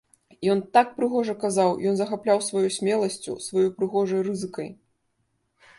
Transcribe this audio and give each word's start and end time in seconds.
Ён 0.51 0.61
так 0.77 0.87
прыгожа 0.99 1.35
казаў, 1.43 1.69
ён 1.89 1.93
захапляў 1.99 2.39
сваёй 2.49 2.71
смеласцю, 2.77 3.31
сваёй 3.51 3.69
прыгожай 3.79 4.21
рызыкай. 4.31 4.69